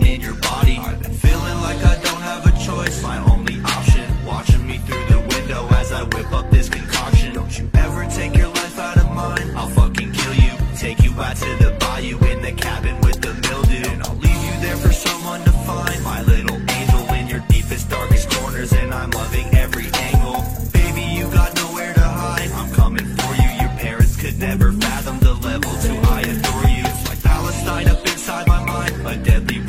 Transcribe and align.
in 0.00 0.20
your 0.20 0.34
body. 0.34 0.78
I've 0.78 1.02
feeling 1.16 1.58
like 1.60 1.82
I 1.84 1.96
don't 2.02 2.22
have 2.30 2.46
a 2.46 2.52
choice. 2.58 3.02
My 3.02 3.18
only 3.30 3.60
option, 3.62 4.06
watching 4.24 4.66
me 4.66 4.78
through 4.78 5.04
the 5.06 5.20
window 5.32 5.66
As 5.80 5.92
I 5.92 6.02
whip 6.04 6.32
up 6.32 6.50
this 6.50 6.68
concoction. 6.68 7.34
Don't 7.34 7.58
you 7.58 7.70
ever 7.74 8.06
take 8.06 8.36
your 8.36 8.48
life 8.48 8.78
out 8.78 8.96
of 8.98 9.10
mine. 9.10 9.50
I'll 9.56 9.68
fucking 9.68 10.12
kill 10.12 10.34
you. 10.34 10.52
Take 10.76 11.02
you 11.02 11.12
out 11.20 11.36
to 11.36 11.50
the 11.62 11.76
bayou 11.80 12.18
in 12.32 12.42
the 12.42 12.52
cabin 12.52 13.00
with 13.00 13.20
the 13.20 13.34
mildew. 13.48 13.88
And 13.90 14.02
I'll 14.02 14.16
leave 14.16 14.42
you 14.48 14.54
there 14.64 14.76
for 14.76 14.92
someone 14.92 15.42
to 15.44 15.52
find. 15.68 16.02
My 16.04 16.22
little 16.22 16.58
angel 16.70 17.04
in 17.14 17.28
your 17.28 17.42
deepest, 17.48 17.88
darkest 17.90 18.30
corners. 18.30 18.72
And 18.72 18.92
I'm 18.92 19.10
loving 19.10 19.48
every 19.54 19.86
angle. 20.08 20.44
Baby, 20.72 21.02
you 21.18 21.24
got 21.30 21.54
nowhere 21.56 21.92
to 21.94 22.00
hide. 22.00 22.50
I'm 22.52 22.70
coming 22.72 23.06
for 23.16 23.34
you, 23.42 23.50
your 23.60 23.72
parents 23.78 24.16
could 24.16 24.38
never 24.38 24.72
fathom 24.72 25.18
the 25.20 25.34
level 25.34 25.72
to 25.84 25.92
I 26.16 26.20
adore 26.22 26.68
you. 26.76 26.84
It's 26.90 27.08
like 27.08 27.22
Palestine 27.22 27.88
up 27.88 28.00
inside 28.06 28.46
my 28.46 28.64
mind. 28.64 29.06
A 29.06 29.16
deadly 29.16 29.60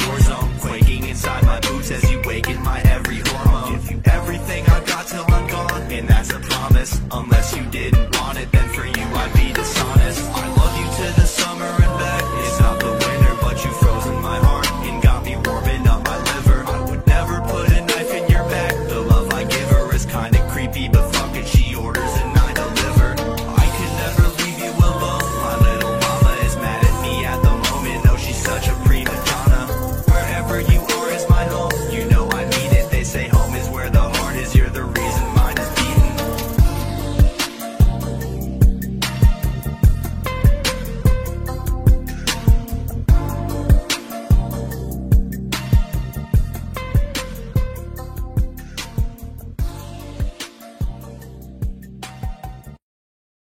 kinda 20.13 20.47
creepy, 20.47 20.87
but 20.87 21.12